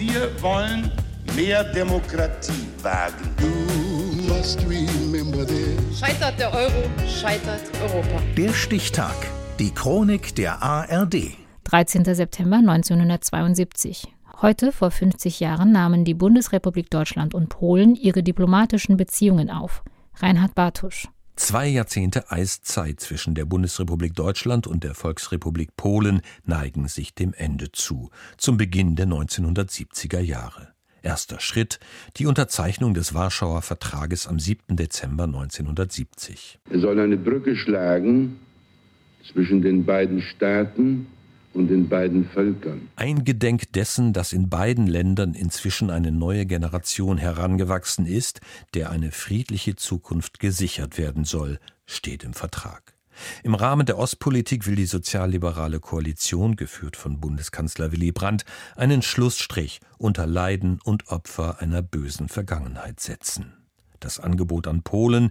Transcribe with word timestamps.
Wir 0.00 0.30
wollen 0.40 0.90
mehr 1.36 1.62
Demokratie 1.62 2.66
wagen. 2.82 3.34
Scheitert 5.94 6.40
der 6.40 6.54
Euro, 6.54 6.88
scheitert 7.06 7.60
Europa. 7.82 8.22
Der 8.34 8.54
Stichtag. 8.54 9.14
Die 9.58 9.70
Chronik 9.74 10.34
der 10.36 10.62
ARD. 10.62 11.36
13. 11.64 12.06
September 12.14 12.56
1972. 12.56 14.08
Heute, 14.40 14.72
vor 14.72 14.90
50 14.90 15.38
Jahren, 15.38 15.70
nahmen 15.70 16.06
die 16.06 16.14
Bundesrepublik 16.14 16.88
Deutschland 16.88 17.34
und 17.34 17.50
Polen 17.50 17.94
ihre 17.94 18.22
diplomatischen 18.22 18.96
Beziehungen 18.96 19.50
auf. 19.50 19.84
Reinhard 20.16 20.54
Bartusch. 20.54 21.08
Zwei 21.40 21.68
Jahrzehnte 21.68 22.30
Eiszeit 22.30 23.00
zwischen 23.00 23.34
der 23.34 23.46
Bundesrepublik 23.46 24.14
Deutschland 24.14 24.66
und 24.66 24.84
der 24.84 24.94
Volksrepublik 24.94 25.74
Polen 25.74 26.20
neigen 26.44 26.86
sich 26.86 27.14
dem 27.14 27.32
Ende 27.32 27.72
zu, 27.72 28.10
zum 28.36 28.58
Beginn 28.58 28.94
der 28.94 29.06
1970er 29.06 30.20
Jahre. 30.20 30.68
Erster 31.00 31.40
Schritt 31.40 31.80
die 32.18 32.26
Unterzeichnung 32.26 32.92
des 32.92 33.14
Warschauer 33.14 33.62
Vertrages 33.62 34.28
am 34.28 34.38
7. 34.38 34.76
Dezember 34.76 35.24
1970. 35.24 36.60
Er 36.68 36.78
soll 36.78 37.00
eine 37.00 37.16
Brücke 37.16 37.56
schlagen 37.56 38.36
zwischen 39.32 39.62
den 39.62 39.86
beiden 39.86 40.20
Staaten 40.20 41.06
und 41.54 41.68
den 41.68 41.88
beiden 41.88 42.26
Völkern. 42.26 42.88
Eingedenk 42.96 43.72
dessen, 43.72 44.12
dass 44.12 44.32
in 44.32 44.48
beiden 44.48 44.86
Ländern 44.86 45.34
inzwischen 45.34 45.90
eine 45.90 46.12
neue 46.12 46.46
Generation 46.46 47.18
herangewachsen 47.18 48.06
ist, 48.06 48.40
der 48.74 48.90
eine 48.90 49.10
friedliche 49.10 49.76
Zukunft 49.76 50.38
gesichert 50.38 50.98
werden 50.98 51.24
soll, 51.24 51.58
steht 51.86 52.24
im 52.24 52.34
Vertrag. 52.34 52.94
Im 53.42 53.54
Rahmen 53.54 53.84
der 53.84 53.98
Ostpolitik 53.98 54.66
will 54.66 54.76
die 54.76 54.86
sozialliberale 54.86 55.80
Koalition, 55.80 56.56
geführt 56.56 56.96
von 56.96 57.20
Bundeskanzler 57.20 57.92
Willy 57.92 58.12
Brandt, 58.12 58.44
einen 58.76 59.02
Schlussstrich 59.02 59.80
unter 59.98 60.26
Leiden 60.26 60.78
und 60.84 61.08
Opfer 61.08 61.60
einer 61.60 61.82
bösen 61.82 62.28
Vergangenheit 62.28 63.00
setzen 63.00 63.59
das 64.00 64.20
Angebot 64.20 64.66
an 64.66 64.82
Polen, 64.82 65.30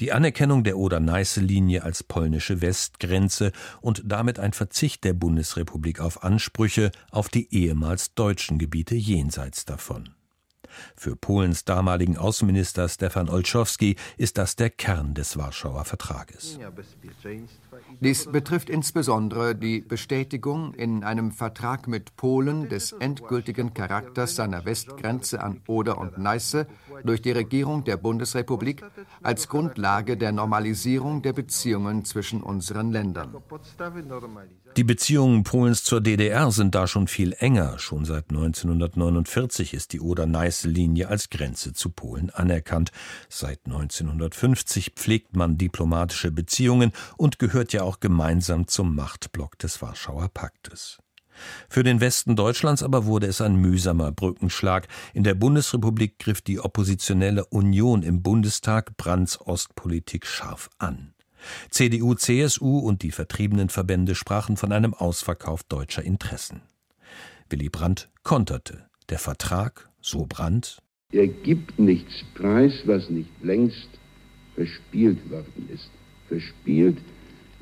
die 0.00 0.12
Anerkennung 0.12 0.64
der 0.64 0.78
Oder-Neiße-Linie 0.78 1.82
als 1.82 2.02
polnische 2.02 2.60
Westgrenze 2.60 3.52
und 3.80 4.02
damit 4.04 4.38
ein 4.38 4.52
Verzicht 4.52 5.04
der 5.04 5.14
Bundesrepublik 5.14 6.00
auf 6.00 6.22
Ansprüche 6.22 6.90
auf 7.10 7.28
die 7.28 7.52
ehemals 7.54 8.14
deutschen 8.14 8.58
Gebiete 8.58 8.94
jenseits 8.94 9.64
davon. 9.64 10.10
Für 10.96 11.16
Polens 11.16 11.64
damaligen 11.64 12.16
Außenminister 12.16 12.88
Stefan 12.88 13.28
Olszowski 13.28 13.96
ist 14.16 14.38
das 14.38 14.56
der 14.56 14.70
Kern 14.70 15.14
des 15.14 15.36
Warschauer 15.36 15.84
Vertrages. 15.84 16.58
Dies 18.00 18.30
betrifft 18.30 18.70
insbesondere 18.70 19.54
die 19.54 19.80
Bestätigung 19.80 20.74
in 20.74 21.04
einem 21.04 21.32
Vertrag 21.32 21.88
mit 21.88 22.16
Polen 22.16 22.68
des 22.68 22.92
endgültigen 22.92 23.74
Charakters 23.74 24.36
seiner 24.36 24.64
Westgrenze 24.64 25.42
an 25.42 25.60
Oder 25.66 25.98
und 25.98 26.18
Neiße 26.18 26.66
durch 27.04 27.22
die 27.22 27.32
Regierung 27.32 27.84
der 27.84 27.96
Bundesrepublik 27.96 28.82
als 29.22 29.48
Grundlage 29.48 30.16
der 30.16 30.32
Normalisierung 30.32 31.22
der 31.22 31.32
Beziehungen 31.32 32.04
zwischen 32.04 32.42
unseren 32.42 32.92
Ländern. 32.92 33.36
Die 34.76 34.84
Beziehungen 34.84 35.42
Polens 35.42 35.82
zur 35.84 36.00
DDR 36.00 36.50
sind 36.50 36.74
da 36.74 36.86
schon 36.86 37.08
viel 37.08 37.34
enger. 37.38 37.78
Schon 37.78 38.04
seit 38.04 38.30
1949 38.30 39.74
ist 39.74 39.92
die 39.92 40.00
Oder-Neiße-Linie 40.00 41.08
als 41.08 41.30
Grenze 41.30 41.72
zu 41.72 41.90
Polen 41.90 42.30
anerkannt. 42.30 42.92
Seit 43.28 43.60
1950 43.66 44.92
pflegt 44.94 45.34
man 45.34 45.58
diplomatische 45.58 46.30
Beziehungen 46.30 46.92
und 47.16 47.38
gehört 47.38 47.72
ja 47.72 47.82
auch 47.82 48.00
gemeinsam 48.00 48.68
zum 48.68 48.94
Machtblock 48.94 49.58
des 49.58 49.82
Warschauer 49.82 50.28
Paktes. 50.28 50.98
Für 51.68 51.82
den 51.82 52.00
Westen 52.00 52.36
Deutschlands 52.36 52.82
aber 52.82 53.06
wurde 53.06 53.26
es 53.26 53.40
ein 53.40 53.56
mühsamer 53.56 54.12
Brückenschlag. 54.12 54.88
In 55.14 55.24
der 55.24 55.34
Bundesrepublik 55.34 56.18
griff 56.18 56.40
die 56.42 56.60
oppositionelle 56.60 57.44
Union 57.46 58.02
im 58.02 58.22
Bundestag 58.22 58.96
Brandts 58.96 59.40
Ostpolitik 59.40 60.26
scharf 60.26 60.70
an. 60.78 61.14
CDU, 61.70 62.14
CSU 62.14 62.78
und 62.78 63.02
die 63.02 63.12
Vertriebenenverbände 63.12 64.14
sprachen 64.14 64.56
von 64.56 64.72
einem 64.72 64.94
Ausverkauf 64.94 65.62
deutscher 65.62 66.02
Interessen. 66.02 66.62
Willy 67.48 67.68
Brandt 67.68 68.10
konterte. 68.22 68.86
Der 69.08 69.18
Vertrag, 69.18 69.88
so 70.00 70.26
Brandt, 70.26 70.78
er 71.12 71.26
gibt 71.26 71.78
nichts 71.78 72.24
preis, 72.34 72.72
was 72.84 73.10
nicht 73.10 73.30
längst 73.42 73.88
verspielt 74.54 75.30
worden 75.30 75.68
ist. 75.72 75.90
Verspielt 76.28 76.98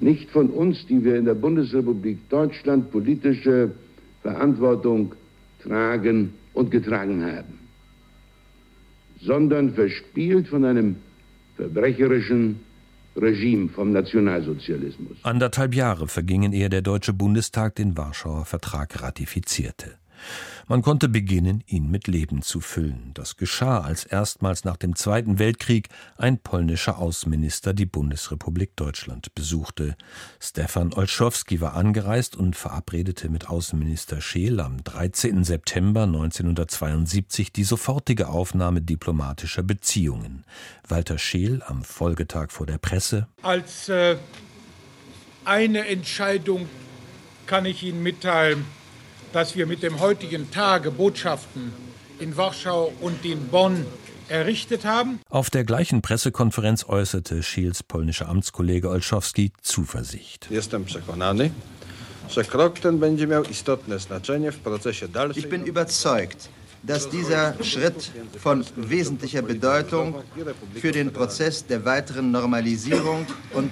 nicht 0.00 0.30
von 0.30 0.50
uns, 0.50 0.86
die 0.86 1.04
wir 1.04 1.16
in 1.16 1.24
der 1.24 1.34
Bundesrepublik 1.34 2.28
Deutschland 2.28 2.90
politische 2.90 3.72
Verantwortung 4.22 5.14
tragen 5.62 6.34
und 6.52 6.70
getragen 6.70 7.24
haben, 7.24 7.58
sondern 9.20 9.74
verspielt 9.74 10.48
von 10.48 10.64
einem 10.64 10.96
verbrecherischen 11.56 12.60
Regime 13.16 13.68
vom 13.70 13.92
Nationalsozialismus. 13.92 15.16
Anderthalb 15.22 15.74
Jahre 15.74 16.06
vergingen, 16.06 16.52
ehe 16.52 16.68
der 16.68 16.82
Deutsche 16.82 17.14
Bundestag 17.14 17.76
den 17.76 17.96
Warschauer 17.96 18.44
Vertrag 18.44 19.02
ratifizierte. 19.02 19.98
Man 20.68 20.82
konnte 20.82 21.08
beginnen, 21.08 21.62
ihn 21.66 21.90
mit 21.90 22.08
Leben 22.08 22.42
zu 22.42 22.60
füllen. 22.60 23.12
Das 23.14 23.36
geschah, 23.36 23.80
als 23.80 24.04
erstmals 24.04 24.64
nach 24.64 24.76
dem 24.76 24.96
Zweiten 24.96 25.38
Weltkrieg 25.38 25.88
ein 26.16 26.38
polnischer 26.38 26.98
Außenminister 26.98 27.72
die 27.72 27.86
Bundesrepublik 27.86 28.74
Deutschland 28.74 29.34
besuchte. 29.34 29.96
Stefan 30.40 30.92
Olszowski 30.92 31.60
war 31.60 31.74
angereist 31.74 32.34
und 32.34 32.56
verabredete 32.56 33.28
mit 33.28 33.48
Außenminister 33.48 34.20
Scheel 34.20 34.58
am 34.58 34.82
13. 34.82 35.44
September 35.44 36.02
1972 36.02 37.52
die 37.52 37.64
sofortige 37.64 38.28
Aufnahme 38.28 38.82
diplomatischer 38.82 39.62
Beziehungen. 39.62 40.44
Walter 40.88 41.18
Scheel 41.18 41.62
am 41.66 41.84
Folgetag 41.84 42.50
vor 42.50 42.66
der 42.66 42.78
Presse. 42.78 43.28
Als 43.42 43.88
äh, 43.88 44.16
eine 45.44 45.86
Entscheidung 45.86 46.68
kann 47.46 47.66
ich 47.66 47.84
Ihnen 47.84 48.02
mitteilen, 48.02 48.64
dass 49.32 49.56
wir 49.56 49.66
mit 49.66 49.82
dem 49.82 50.00
heutigen 50.00 50.50
Tage 50.50 50.90
Botschaften 50.90 51.72
in 52.18 52.36
Warschau 52.36 52.92
und 53.00 53.24
in 53.24 53.48
Bonn 53.48 53.86
errichtet 54.28 54.84
haben. 54.84 55.20
Auf 55.28 55.50
der 55.50 55.64
gleichen 55.64 56.02
Pressekonferenz 56.02 56.84
äußerte 56.88 57.42
Schiels 57.42 57.82
polnischer 57.82 58.28
Amtskollege 58.28 58.88
Olszowski 58.88 59.52
Zuversicht. 59.62 60.48
Ich 60.50 60.68
bin 65.48 65.64
überzeugt, 65.64 66.50
dass 66.86 67.08
dieser 67.08 67.62
Schritt 67.62 68.12
von 68.40 68.64
wesentlicher 68.76 69.42
Bedeutung 69.42 70.22
für 70.74 70.92
den 70.92 71.12
Prozess 71.12 71.66
der 71.66 71.84
weiteren 71.84 72.30
Normalisierung 72.30 73.26
und 73.52 73.70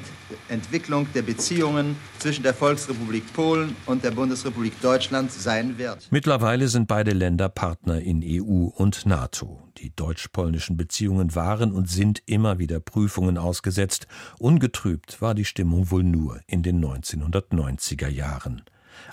Entwicklung 0.48 1.06
der 1.14 1.22
Beziehungen 1.22 1.97
zwischen 2.19 2.42
der 2.42 2.54
Volksrepublik 2.54 3.32
Polen 3.32 3.76
und 3.86 4.02
der 4.04 4.10
Bundesrepublik 4.10 4.80
Deutschland 4.80 5.30
sein 5.30 5.78
wird. 5.78 6.08
Mittlerweile 6.10 6.69
sind 6.69 6.88
beide 6.88 7.12
Länder 7.12 7.48
Partner 7.48 8.00
in 8.00 8.22
EU 8.25 8.66
und 8.66 9.06
NATO. 9.06 9.62
Die 9.78 9.94
deutsch-polnischen 9.94 10.76
Beziehungen 10.76 11.34
waren 11.34 11.72
und 11.72 11.88
sind 11.88 12.22
immer 12.26 12.58
wieder 12.58 12.81
Prüfungen 12.81 13.38
ausgesetzt. 13.38 14.06
Ungetrübt 14.38 15.20
war 15.20 15.34
die 15.34 15.44
Stimmung 15.44 15.91
wohl 15.91 16.04
nur 16.04 16.41
in 16.46 16.62
den 16.62 16.84
1990er 16.84 18.08
Jahren. 18.08 18.62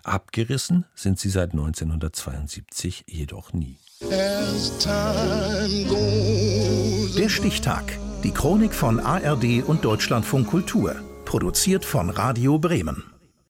Abgerissen 0.04 0.86
sind 0.96 1.20
sie 1.20 1.30
seit 1.30 1.52
1972 1.52 3.06
jedoch 3.08 3.54
nie. 3.54 3.78
Der 7.18 7.30
Stichtag. 7.30 7.98
Die 8.24 8.32
Chronik 8.32 8.74
von 8.74 9.00
ARD 9.00 9.64
und 9.66 9.86
Deutschlandfunk 9.86 10.48
Kultur. 10.48 10.96
Produziert 11.26 11.86
von 11.86 12.10
Radio 12.10 12.60
Bremen. 12.60 13.11